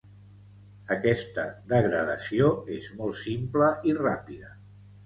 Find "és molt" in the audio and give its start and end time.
2.79-3.21